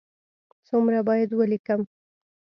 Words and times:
څومره 0.67 0.99
باید 1.07 1.29
ولیکم؟ 1.33 1.81